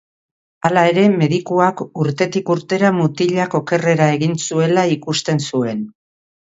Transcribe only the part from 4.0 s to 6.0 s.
egin zuela ikusten zuen.